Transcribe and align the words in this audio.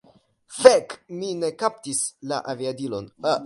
Fek! 0.61 0.95
Mi 1.19 1.29
ne 1.43 1.51
kaptis 1.65 2.03
la 2.33 2.43
aviadilon! 2.55 3.15